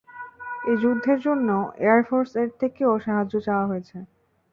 এই 0.63 0.77
যুদ্ধের 0.77 1.19
জন্য 1.19 1.49
এয়ারফোর্স 1.81 2.31
এর 2.35 2.49
থেকেও 2.61 2.91
সাহায্য 3.05 3.33
চাওয়া 3.47 3.65
হয়েছে। 3.67 3.97